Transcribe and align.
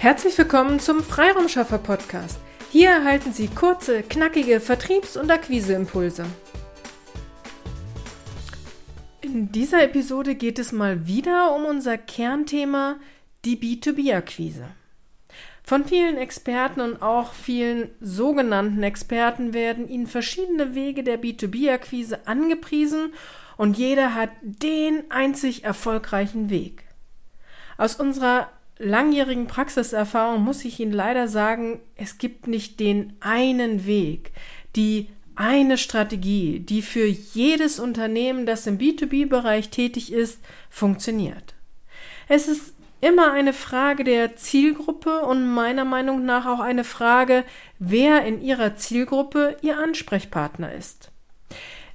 Herzlich 0.00 0.38
willkommen 0.38 0.80
zum 0.80 1.02
Freiraumschaffer 1.02 1.76
Podcast. 1.76 2.40
Hier 2.70 2.88
erhalten 2.88 3.34
Sie 3.34 3.48
kurze, 3.48 4.02
knackige 4.02 4.58
Vertriebs- 4.58 5.18
und 5.18 5.30
Akquiseimpulse. 5.30 6.24
In 9.20 9.52
dieser 9.52 9.82
Episode 9.82 10.36
geht 10.36 10.58
es 10.58 10.72
mal 10.72 11.06
wieder 11.06 11.54
um 11.54 11.66
unser 11.66 11.98
Kernthema, 11.98 12.96
die 13.44 13.58
B2B-Akquise. 13.58 14.64
Von 15.64 15.84
vielen 15.84 16.16
Experten 16.16 16.80
und 16.80 17.02
auch 17.02 17.34
vielen 17.34 17.90
sogenannten 18.00 18.82
Experten 18.82 19.52
werden 19.52 19.86
Ihnen 19.86 20.06
verschiedene 20.06 20.74
Wege 20.74 21.02
der 21.02 21.20
B2B-Akquise 21.20 22.26
angepriesen 22.26 23.12
und 23.58 23.76
jeder 23.76 24.14
hat 24.14 24.30
den 24.40 25.10
einzig 25.10 25.64
erfolgreichen 25.64 26.48
Weg. 26.48 26.84
Aus 27.76 27.96
unserer 27.96 28.48
langjährigen 28.80 29.46
Praxiserfahrung 29.46 30.42
muss 30.42 30.64
ich 30.64 30.80
Ihnen 30.80 30.92
leider 30.92 31.28
sagen, 31.28 31.80
es 31.96 32.18
gibt 32.18 32.46
nicht 32.46 32.80
den 32.80 33.12
einen 33.20 33.86
Weg, 33.86 34.32
die 34.74 35.08
eine 35.36 35.78
Strategie, 35.78 36.60
die 36.60 36.82
für 36.82 37.06
jedes 37.06 37.78
Unternehmen, 37.78 38.46
das 38.46 38.66
im 38.66 38.78
B2B-Bereich 38.78 39.70
tätig 39.70 40.12
ist, 40.12 40.40
funktioniert. 40.68 41.54
Es 42.28 42.48
ist 42.48 42.74
immer 43.00 43.32
eine 43.32 43.52
Frage 43.52 44.04
der 44.04 44.36
Zielgruppe 44.36 45.20
und 45.20 45.46
meiner 45.46 45.84
Meinung 45.84 46.24
nach 46.24 46.46
auch 46.46 46.60
eine 46.60 46.84
Frage, 46.84 47.44
wer 47.78 48.24
in 48.24 48.42
Ihrer 48.42 48.76
Zielgruppe 48.76 49.56
Ihr 49.62 49.78
Ansprechpartner 49.78 50.72
ist. 50.72 51.10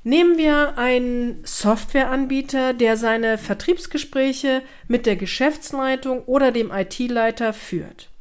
Nehmen 0.08 0.38
wir 0.38 0.78
einen 0.78 1.44
Softwareanbieter, 1.46 2.74
der 2.74 2.96
seine 2.96 3.40
Vertriebsgespräche 3.40 4.62
mit 4.88 5.08
der 5.08 5.16
Geschäftsleitung 5.16 6.22
oder 6.26 6.52
dem 6.52 6.70
IT-Leiter 6.72 7.54
führt. 7.54 8.12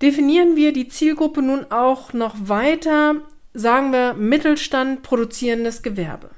Definieren 0.00 0.56
wir 0.56 0.72
die 0.72 0.88
Zielgruppe 0.88 1.42
nun 1.42 1.66
auch 1.70 2.14
noch 2.14 2.34
weiter, 2.48 3.16
sagen 3.52 3.92
wir 3.92 4.14
Mittelstand 4.14 5.02
produzierendes 5.02 5.82
Gewerbe. 5.82 6.30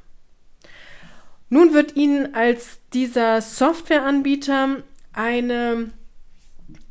Nun 1.48 1.72
wird 1.72 1.94
Ihnen 1.94 2.34
als 2.34 2.80
dieser 2.94 3.40
Softwareanbieter 3.40 4.82
eine 5.12 5.92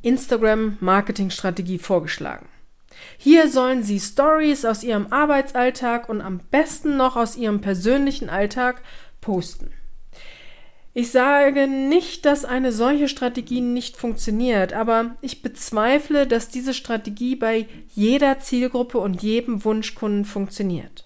Instagram-Marketing-Strategie 0.03 1.79
vorgeschlagen. 1.79 2.47
Hier 3.17 3.49
sollen 3.49 3.83
Sie 3.83 3.99
Stories 3.99 4.65
aus 4.65 4.83
Ihrem 4.83 5.07
Arbeitsalltag 5.11 6.09
und 6.09 6.21
am 6.21 6.39
besten 6.51 6.97
noch 6.97 7.15
aus 7.15 7.35
Ihrem 7.35 7.61
persönlichen 7.61 8.29
Alltag 8.29 8.81
posten. 9.21 9.71
Ich 10.95 11.11
sage 11.11 11.67
nicht, 11.67 12.25
dass 12.25 12.45
eine 12.45 12.71
solche 12.71 13.07
Strategie 13.07 13.61
nicht 13.61 13.97
funktioniert, 13.97 14.73
aber 14.73 15.15
ich 15.21 15.41
bezweifle, 15.41 16.27
dass 16.27 16.49
diese 16.49 16.75
Strategie 16.75 17.35
bei 17.35 17.65
jeder 17.95 18.39
Zielgruppe 18.39 18.99
und 18.99 19.23
jedem 19.23 19.63
Wunschkunden 19.65 20.23
funktioniert. 20.23 21.05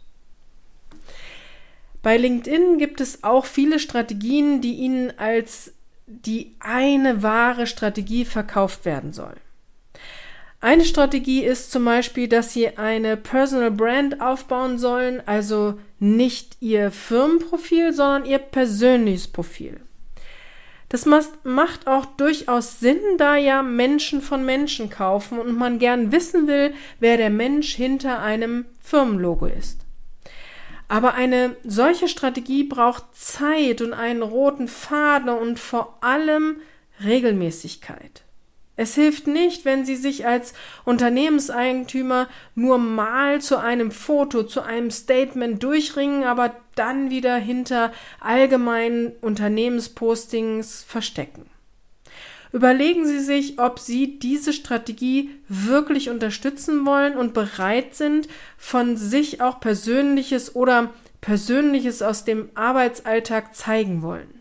Bei 2.01 2.17
LinkedIn 2.17 2.77
gibt 2.79 2.99
es 2.99 3.23
auch 3.23 3.45
viele 3.45 3.79
Strategien, 3.79 4.59
die 4.59 4.75
Ihnen 4.75 5.17
als 5.17 5.73
die 6.05 6.55
eine 6.59 7.23
wahre 7.23 7.65
Strategie 7.65 8.25
verkauft 8.25 8.83
werden 8.85 9.13
soll. 9.13 9.35
Eine 10.59 10.85
Strategie 10.85 11.43
ist 11.43 11.71
zum 11.71 11.85
Beispiel, 11.85 12.27
dass 12.27 12.51
Sie 12.51 12.77
eine 12.77 13.15
Personal 13.15 13.69
Brand 13.69 14.21
aufbauen 14.21 14.79
sollen, 14.79 15.21
also 15.27 15.79
nicht 15.99 16.57
Ihr 16.61 16.89
Firmenprofil, 16.89 17.93
sondern 17.93 18.25
Ihr 18.25 18.39
persönliches 18.39 19.27
Profil. 19.27 19.79
Das 20.89 21.05
macht 21.05 21.85
auch 21.85 22.05
durchaus 22.05 22.79
Sinn, 22.79 22.99
da 23.17 23.35
ja 23.35 23.61
Menschen 23.61 24.21
von 24.21 24.45
Menschen 24.45 24.89
kaufen 24.89 25.37
und 25.37 25.55
man 25.55 25.79
gern 25.79 26.11
wissen 26.11 26.47
will, 26.47 26.73
wer 26.99 27.17
der 27.17 27.29
Mensch 27.29 27.75
hinter 27.75 28.21
einem 28.21 28.65
Firmenlogo 28.81 29.47
ist. 29.47 29.81
Aber 30.87 31.13
eine 31.13 31.57
solche 31.65 32.07
Strategie 32.07 32.63
braucht 32.63 33.03
Zeit 33.13 33.81
und 33.81 33.93
einen 33.93 34.21
roten 34.21 34.69
Faden 34.69 35.29
und 35.29 35.59
vor 35.59 35.97
allem 36.01 36.61
Regelmäßigkeit. 37.03 38.23
Es 38.79 38.93
hilft 38.93 39.25
nicht, 39.25 39.65
wenn 39.65 39.85
Sie 39.85 39.95
sich 39.95 40.27
als 40.27 40.53
Unternehmenseigentümer 40.85 42.29
nur 42.53 42.77
mal 42.77 43.41
zu 43.41 43.57
einem 43.57 43.89
Foto, 43.89 44.43
zu 44.43 44.61
einem 44.61 44.91
Statement 44.91 45.61
durchringen, 45.63 46.23
aber 46.23 46.55
dann 46.75 47.09
wieder 47.09 47.35
hinter 47.37 47.91
allgemeinen 48.19 49.13
Unternehmenspostings 49.19 50.83
verstecken. 50.87 51.49
Überlegen 52.53 53.07
Sie 53.07 53.19
sich, 53.19 53.59
ob 53.59 53.79
Sie 53.79 54.19
diese 54.19 54.53
Strategie 54.53 55.31
wirklich 55.49 56.11
unterstützen 56.11 56.85
wollen 56.85 57.17
und 57.17 57.33
bereit 57.33 57.95
sind, 57.95 58.27
von 58.57 58.95
sich 58.95 59.41
auch 59.41 59.59
Persönliches 59.59 60.55
oder 60.55 60.91
Persönliches 61.19 62.03
aus 62.03 62.25
dem 62.25 62.49
Arbeitsalltag 62.53 63.55
zeigen 63.55 64.03
wollen. 64.03 64.36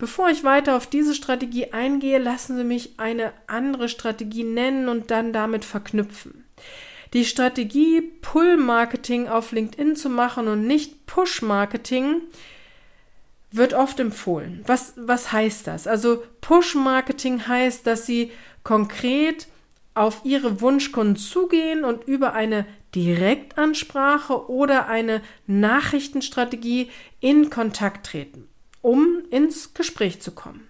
Bevor 0.00 0.30
ich 0.30 0.44
weiter 0.44 0.78
auf 0.78 0.86
diese 0.86 1.14
Strategie 1.14 1.74
eingehe, 1.74 2.18
lassen 2.18 2.56
Sie 2.56 2.64
mich 2.64 2.98
eine 2.98 3.34
andere 3.46 3.90
Strategie 3.90 4.44
nennen 4.44 4.88
und 4.88 5.10
dann 5.10 5.34
damit 5.34 5.62
verknüpfen. 5.62 6.46
Die 7.12 7.26
Strategie, 7.26 8.00
Pull-Marketing 8.00 9.28
auf 9.28 9.52
LinkedIn 9.52 9.96
zu 9.96 10.08
machen 10.08 10.48
und 10.48 10.66
nicht 10.66 11.04
Push-Marketing, 11.04 12.22
wird 13.52 13.74
oft 13.74 14.00
empfohlen. 14.00 14.62
Was, 14.66 14.94
was 14.96 15.32
heißt 15.32 15.66
das? 15.66 15.86
Also 15.86 16.22
Push-Marketing 16.40 17.46
heißt, 17.46 17.86
dass 17.86 18.06
Sie 18.06 18.32
konkret 18.64 19.48
auf 19.92 20.22
Ihre 20.24 20.62
Wunschkunden 20.62 21.16
zugehen 21.16 21.84
und 21.84 22.04
über 22.04 22.32
eine 22.32 22.64
Direktansprache 22.94 24.48
oder 24.48 24.88
eine 24.88 25.20
Nachrichtenstrategie 25.46 26.88
in 27.20 27.50
Kontakt 27.50 28.06
treten 28.06 28.49
um 28.82 29.22
ins 29.30 29.74
Gespräch 29.74 30.20
zu 30.20 30.32
kommen. 30.32 30.66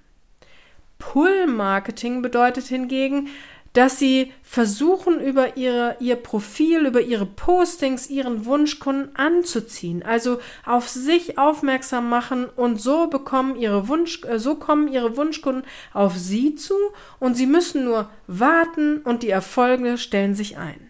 Pull-Marketing 0.98 2.22
bedeutet 2.22 2.66
hingegen, 2.66 3.28
dass 3.72 3.98
sie 4.00 4.32
versuchen, 4.43 5.21
über 5.21 5.56
ihre, 5.56 5.97
ihr 6.00 6.16
Profil, 6.16 6.87
über 6.87 7.00
ihre 7.00 7.26
Postings 7.26 8.10
ihren 8.10 8.44
Wunschkunden 8.44 9.15
anzuziehen, 9.15 10.03
also 10.03 10.41
auf 10.66 10.88
sich 10.88 11.38
aufmerksam 11.38 12.09
machen 12.09 12.47
und 12.47 12.81
so 12.81 13.06
bekommen 13.06 13.54
ihre 13.54 13.87
Wunsch, 13.87 14.25
äh, 14.25 14.38
so 14.38 14.56
kommen 14.56 14.88
ihre 14.88 15.16
Wunschkunden 15.16 15.65
auf 15.93 16.16
sie 16.16 16.56
zu 16.56 16.75
und 17.20 17.37
sie 17.37 17.47
müssen 17.47 17.84
nur 17.84 18.10
warten 18.26 18.99
und 19.03 19.22
die 19.22 19.31
Erfolge 19.31 19.99
stellen 19.99 20.34
sich 20.34 20.59
ein. 20.59 20.88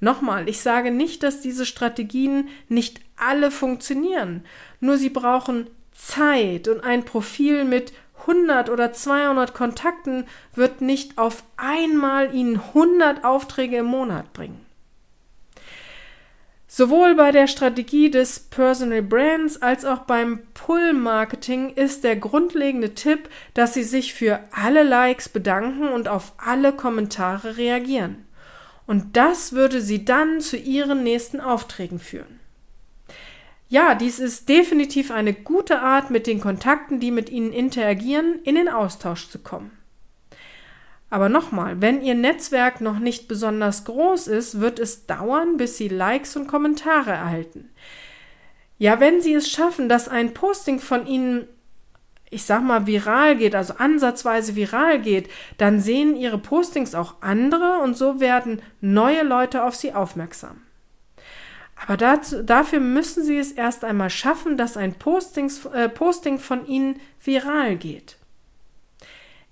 Nochmal, 0.00 0.48
ich 0.48 0.60
sage 0.60 0.90
nicht, 0.90 1.22
dass 1.22 1.40
diese 1.40 1.66
Strategien 1.66 2.48
nicht 2.68 3.00
alle 3.16 3.50
funktionieren, 3.50 4.44
nur 4.80 4.96
sie 4.98 5.10
brauchen 5.10 5.68
Zeit 5.96 6.68
und 6.68 6.84
ein 6.84 7.04
Profil 7.04 7.64
mit 7.64 7.92
100 8.20 8.70
oder 8.70 8.92
200 8.92 9.54
Kontakten 9.54 10.26
wird 10.54 10.80
nicht 10.80 11.18
auf 11.18 11.44
einmal 11.56 12.34
Ihnen 12.34 12.56
100 12.56 13.24
Aufträge 13.24 13.78
im 13.78 13.86
Monat 13.86 14.32
bringen. 14.32 14.66
Sowohl 16.68 17.14
bei 17.14 17.30
der 17.30 17.46
Strategie 17.46 18.10
des 18.10 18.38
Personal 18.38 19.00
Brands 19.00 19.62
als 19.62 19.84
auch 19.84 20.00
beim 20.00 20.40
Pull-Marketing 20.52 21.70
ist 21.70 22.04
der 22.04 22.16
grundlegende 22.16 22.94
Tipp, 22.94 23.30
dass 23.54 23.72
Sie 23.72 23.84
sich 23.84 24.12
für 24.12 24.40
alle 24.50 24.82
Likes 24.82 25.28
bedanken 25.28 25.88
und 25.88 26.08
auf 26.08 26.32
alle 26.36 26.72
Kommentare 26.72 27.56
reagieren. 27.56 28.26
Und 28.86 29.16
das 29.16 29.52
würde 29.52 29.80
Sie 29.80 30.04
dann 30.04 30.40
zu 30.40 30.56
Ihren 30.56 31.02
nächsten 31.02 31.40
Aufträgen 31.40 31.98
führen. 31.98 32.35
Ja, 33.68 33.96
dies 33.96 34.20
ist 34.20 34.48
definitiv 34.48 35.10
eine 35.10 35.34
gute 35.34 35.80
Art, 35.80 36.10
mit 36.10 36.26
den 36.26 36.40
Kontakten, 36.40 37.00
die 37.00 37.10
mit 37.10 37.30
Ihnen 37.30 37.52
interagieren, 37.52 38.40
in 38.44 38.54
den 38.54 38.68
Austausch 38.68 39.28
zu 39.28 39.40
kommen. 39.40 39.72
Aber 41.10 41.28
nochmal, 41.28 41.80
wenn 41.80 42.00
Ihr 42.02 42.14
Netzwerk 42.14 42.80
noch 42.80 42.98
nicht 42.98 43.26
besonders 43.26 43.84
groß 43.84 44.28
ist, 44.28 44.60
wird 44.60 44.78
es 44.78 45.06
dauern, 45.06 45.56
bis 45.56 45.76
Sie 45.76 45.88
Likes 45.88 46.36
und 46.36 46.46
Kommentare 46.46 47.10
erhalten. 47.10 47.70
Ja, 48.78 49.00
wenn 49.00 49.20
Sie 49.20 49.34
es 49.34 49.50
schaffen, 49.50 49.88
dass 49.88 50.08
ein 50.08 50.34
Posting 50.34 50.78
von 50.78 51.06
Ihnen, 51.06 51.48
ich 52.30 52.44
sag 52.44 52.62
mal, 52.62 52.86
viral 52.86 53.36
geht, 53.36 53.54
also 53.54 53.74
ansatzweise 53.78 54.54
viral 54.54 55.00
geht, 55.00 55.28
dann 55.58 55.80
sehen 55.80 56.16
Ihre 56.16 56.38
Postings 56.38 56.94
auch 56.94 57.14
andere 57.20 57.80
und 57.82 57.96
so 57.96 58.20
werden 58.20 58.60
neue 58.80 59.22
Leute 59.22 59.64
auf 59.64 59.74
Sie 59.74 59.92
aufmerksam. 59.92 60.65
Aber 61.76 61.96
dazu, 61.96 62.42
dafür 62.42 62.80
müssen 62.80 63.22
Sie 63.22 63.36
es 63.36 63.52
erst 63.52 63.84
einmal 63.84 64.10
schaffen, 64.10 64.56
dass 64.56 64.76
ein 64.76 64.94
Postings, 64.94 65.66
äh, 65.66 65.88
Posting 65.88 66.38
von 66.38 66.66
Ihnen 66.66 66.98
viral 67.22 67.76
geht. 67.76 68.16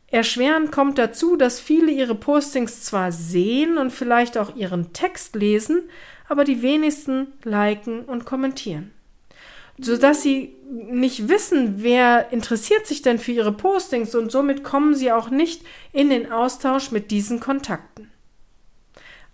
Erschwerend 0.09 0.73
kommt 0.73 0.97
dazu, 0.97 1.37
dass 1.37 1.61
viele 1.61 1.93
Ihre 1.93 2.15
Postings 2.15 2.83
zwar 2.83 3.13
sehen 3.13 3.77
und 3.79 3.91
vielleicht 3.91 4.39
auch 4.39 4.57
Ihren 4.57 4.93
Text 4.93 5.35
lesen, 5.35 5.83
aber 6.29 6.45
die 6.45 6.63
wenigsten 6.63 7.33
liken 7.43 8.05
und 8.05 8.25
kommentieren. 8.25 8.93
sodass 9.77 10.23
sie 10.23 10.55
nicht 10.71 11.29
wissen, 11.29 11.83
wer 11.83 12.31
interessiert 12.33 12.87
sich 12.87 13.03
denn 13.03 13.19
für 13.19 13.33
ihre 13.33 13.53
Postings 13.53 14.15
und 14.15 14.31
somit 14.31 14.63
kommen 14.63 14.95
sie 14.95 15.11
auch 15.11 15.31
nicht 15.31 15.63
in 15.93 16.11
den 16.11 16.31
Austausch 16.31 16.93
mit 16.93 17.11
diesen 17.11 17.41
Kontakten. 17.41 18.11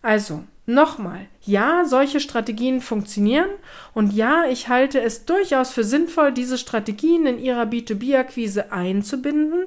Also, 0.00 0.44
nochmal, 0.66 1.26
ja, 1.42 1.84
solche 1.84 2.20
Strategien 2.20 2.80
funktionieren 2.80 3.50
und 3.94 4.12
ja, 4.12 4.44
ich 4.48 4.68
halte 4.68 5.00
es 5.00 5.24
durchaus 5.24 5.70
für 5.72 5.84
sinnvoll, 5.84 6.32
diese 6.32 6.58
Strategien 6.58 7.26
in 7.26 7.38
ihrer 7.38 7.64
B2B-Akquise 7.64 8.72
einzubinden, 8.72 9.64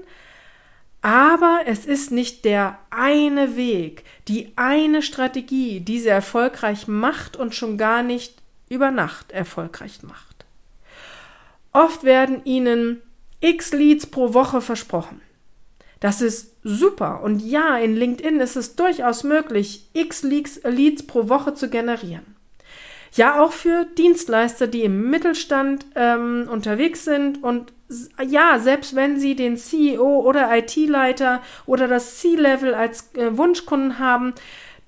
aber 1.02 1.62
es 1.66 1.86
ist 1.86 2.12
nicht 2.12 2.46
der 2.46 2.80
eine 2.90 3.58
Weg, 3.58 4.06
die 4.30 4.54
eine 4.56 5.02
Strategie, 5.02 5.82
die 5.82 6.00
sie 6.00 6.08
erfolgreich 6.08 6.88
macht 6.88 7.36
und 7.36 7.54
schon 7.54 7.78
gar 7.78 8.04
nicht 8.04 8.36
über 8.70 8.90
Nacht 8.90 9.32
erfolgreich 9.34 10.02
macht. 10.04 10.46
Oft 11.74 12.04
werden 12.04 12.46
ihnen 12.46 13.02
x 13.42 13.74
Leads 13.74 14.08
pro 14.08 14.34
Woche 14.34 14.62
versprochen. 14.62 15.22
Das 16.04 16.20
ist 16.20 16.58
super 16.64 17.24
und 17.24 17.40
ja, 17.40 17.78
in 17.78 17.96
LinkedIn 17.96 18.42
ist 18.42 18.58
es 18.58 18.76
durchaus 18.76 19.24
möglich, 19.24 19.88
x 19.94 20.22
Leads 20.22 21.08
pro 21.08 21.30
Woche 21.30 21.54
zu 21.54 21.70
generieren. 21.70 22.36
Ja, 23.14 23.42
auch 23.42 23.54
für 23.54 23.86
Dienstleister, 23.98 24.68
die 24.68 24.82
im 24.82 25.10
Mittelstand 25.10 25.86
ähm, 25.96 26.50
unterwegs 26.52 27.06
sind 27.06 27.42
und 27.42 27.72
ja, 28.22 28.60
selbst 28.60 28.98
wenn 28.98 29.18
sie 29.18 29.38
den 29.38 29.56
CEO 29.56 30.28
oder 30.28 30.50
IT-Leiter 30.54 31.42
oder 31.66 31.88
das 31.88 32.18
C-Level 32.20 32.74
als 32.74 33.16
äh, 33.16 33.38
Wunschkunden 33.38 33.98
haben, 33.98 34.34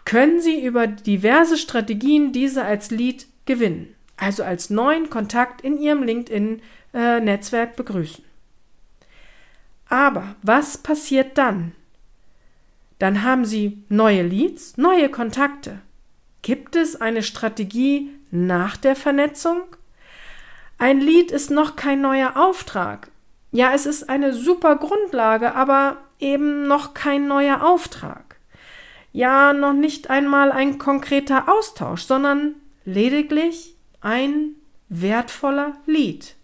können 0.04 0.42
sie 0.42 0.66
über 0.66 0.86
diverse 0.86 1.56
Strategien 1.56 2.34
diese 2.34 2.66
als 2.66 2.92
Lead 2.92 3.26
gewinnen, 3.46 3.96
also 4.18 4.44
als 4.44 4.70
neuen 4.70 5.10
Kontakt 5.10 5.62
in 5.62 5.78
ihrem 5.78 6.04
LinkedIn-Netzwerk 6.04 7.70
äh, 7.70 7.76
begrüßen. 7.78 8.25
Aber 9.96 10.36
was 10.42 10.78
passiert 10.78 11.38
dann? 11.38 11.72
Dann 13.00 13.24
haben 13.24 13.46
Sie 13.46 13.82
neue 13.88 14.24
Leads, 14.24 14.76
neue 14.76 15.08
Kontakte. 15.08 15.80
Gibt 16.42 16.76
es 16.76 17.00
eine 17.00 17.24
Strategie 17.24 18.10
nach 18.30 18.76
der 18.76 18.98
Vernetzung? 18.98 19.62
Ein 20.78 21.00
Lied 21.00 21.32
ist 21.32 21.50
noch 21.50 21.78
kein 21.78 22.02
neuer 22.02 22.36
Auftrag. 22.36 23.10
Ja, 23.54 23.72
es 23.74 23.86
ist 23.86 24.10
eine 24.10 24.34
super 24.34 24.76
Grundlage, 24.76 25.56
aber 25.56 25.96
eben 26.20 26.68
noch 26.68 26.94
kein 26.94 27.30
neuer 27.30 27.64
Auftrag. 27.64 28.36
Ja, 29.14 29.54
noch 29.54 29.72
nicht 29.72 30.10
einmal 30.10 30.52
ein 30.52 30.78
konkreter 30.78 31.48
Austausch, 31.48 32.02
sondern 32.02 32.56
lediglich 32.84 33.78
ein 34.02 34.56
wertvoller 34.90 35.78
Lied. 35.86 36.36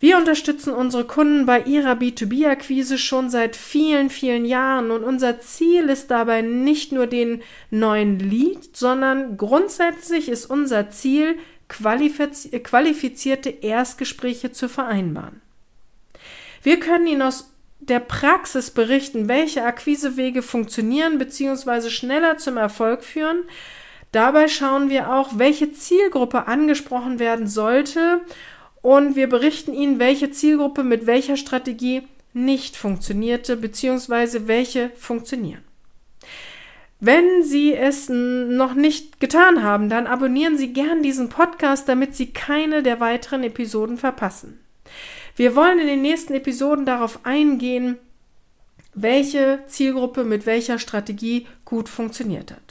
Wir 0.00 0.16
unterstützen 0.16 0.72
unsere 0.72 1.04
Kunden 1.04 1.44
bei 1.44 1.62
ihrer 1.62 1.94
B2B-Akquise 1.94 2.98
schon 2.98 3.30
seit 3.30 3.56
vielen, 3.56 4.10
vielen 4.10 4.44
Jahren 4.44 4.92
und 4.92 5.02
unser 5.02 5.40
Ziel 5.40 5.88
ist 5.88 6.10
dabei 6.10 6.40
nicht 6.40 6.92
nur 6.92 7.08
den 7.08 7.42
neuen 7.70 8.20
Lead, 8.20 8.76
sondern 8.76 9.36
grundsätzlich 9.36 10.28
ist 10.28 10.46
unser 10.46 10.90
Ziel, 10.90 11.36
qualifizierte 11.68 13.50
Erstgespräche 13.50 14.52
zu 14.52 14.68
vereinbaren. 14.68 15.42
Wir 16.62 16.78
können 16.78 17.06
Ihnen 17.08 17.22
aus 17.22 17.52
der 17.80 18.00
Praxis 18.00 18.70
berichten, 18.70 19.28
welche 19.28 19.64
Akquisewege 19.64 20.42
funktionieren 20.42 21.18
bzw. 21.18 21.90
schneller 21.90 22.38
zum 22.38 22.56
Erfolg 22.56 23.02
führen. 23.02 23.44
Dabei 24.12 24.48
schauen 24.48 24.90
wir 24.90 25.12
auch, 25.12 25.38
welche 25.38 25.72
Zielgruppe 25.72 26.46
angesprochen 26.46 27.18
werden 27.18 27.46
sollte 27.46 28.20
und 28.82 29.16
wir 29.16 29.28
berichten 29.28 29.74
Ihnen, 29.74 29.98
welche 29.98 30.30
Zielgruppe 30.30 30.84
mit 30.84 31.06
welcher 31.06 31.36
Strategie 31.36 32.02
nicht 32.32 32.76
funktionierte, 32.76 33.56
beziehungsweise 33.56 34.48
welche 34.48 34.90
funktionieren. 34.90 35.62
Wenn 37.00 37.44
Sie 37.44 37.74
es 37.74 38.08
noch 38.08 38.74
nicht 38.74 39.20
getan 39.20 39.62
haben, 39.62 39.88
dann 39.88 40.06
abonnieren 40.06 40.58
Sie 40.58 40.72
gern 40.72 41.02
diesen 41.02 41.28
Podcast, 41.28 41.88
damit 41.88 42.16
Sie 42.16 42.32
keine 42.32 42.82
der 42.82 42.98
weiteren 42.98 43.44
Episoden 43.44 43.98
verpassen. 43.98 44.58
Wir 45.36 45.54
wollen 45.54 45.78
in 45.78 45.86
den 45.86 46.02
nächsten 46.02 46.34
Episoden 46.34 46.84
darauf 46.84 47.24
eingehen, 47.24 47.98
welche 48.94 49.60
Zielgruppe 49.68 50.24
mit 50.24 50.46
welcher 50.46 50.80
Strategie 50.80 51.46
gut 51.64 51.88
funktioniert 51.88 52.50
hat. 52.50 52.67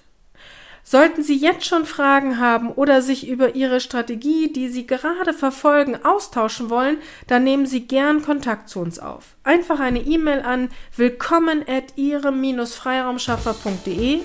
Sollten 0.89 1.21
Sie 1.21 1.35
jetzt 1.35 1.65
schon 1.65 1.85
Fragen 1.85 2.39
haben 2.39 2.71
oder 2.71 3.01
sich 3.01 3.27
über 3.27 3.55
Ihre 3.55 3.81
Strategie, 3.81 4.53
die 4.53 4.69
Sie 4.69 4.87
gerade 4.87 5.33
verfolgen, 5.33 5.97
austauschen 6.01 6.69
wollen, 6.69 6.99
dann 7.27 7.43
nehmen 7.43 7.65
Sie 7.65 7.87
gern 7.87 8.21
Kontakt 8.21 8.69
zu 8.69 8.79
uns 8.79 8.97
auf. 8.97 9.35
Einfach 9.43 9.81
eine 9.81 9.99
E-Mail 9.99 10.39
an 10.39 10.69
willkommen 10.95 11.65
at 11.67 11.97
ihrem-freiraumschaffer.de. 11.97 14.19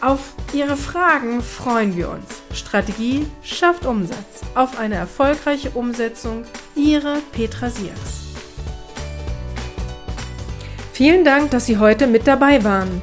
Auf 0.00 0.34
Ihre 0.52 0.76
Fragen 0.76 1.40
freuen 1.40 1.96
wir 1.96 2.10
uns. 2.10 2.42
Strategie 2.52 3.24
schafft 3.44 3.86
Umsatz. 3.86 4.40
Auf 4.56 4.80
eine 4.80 4.96
erfolgreiche 4.96 5.70
Umsetzung. 5.70 6.46
Ihre 6.74 7.18
Petra 7.30 7.70
Siers. 7.70 8.24
Vielen 10.92 11.24
Dank, 11.24 11.52
dass 11.52 11.66
Sie 11.66 11.78
heute 11.78 12.08
mit 12.08 12.26
dabei 12.26 12.64
waren. 12.64 13.02